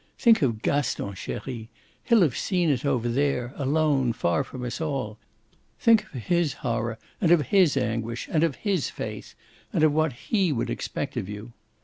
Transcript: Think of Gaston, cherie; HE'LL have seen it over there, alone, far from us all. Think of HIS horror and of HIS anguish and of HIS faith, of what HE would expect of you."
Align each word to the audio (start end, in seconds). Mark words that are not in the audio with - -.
Think 0.17 0.41
of 0.41 0.63
Gaston, 0.63 1.13
cherie; 1.13 1.69
HE'LL 2.05 2.21
have 2.21 2.35
seen 2.35 2.71
it 2.71 2.83
over 2.83 3.07
there, 3.07 3.53
alone, 3.55 4.13
far 4.13 4.43
from 4.43 4.63
us 4.65 4.81
all. 4.81 5.19
Think 5.79 6.05
of 6.07 6.23
HIS 6.23 6.53
horror 6.65 6.97
and 7.21 7.31
of 7.31 7.41
HIS 7.53 7.77
anguish 7.77 8.27
and 8.31 8.43
of 8.43 8.55
HIS 8.65 8.89
faith, 8.89 9.35
of 9.71 9.93
what 9.93 10.13
HE 10.13 10.53
would 10.53 10.71
expect 10.71 11.17
of 11.17 11.29
you." 11.29 11.53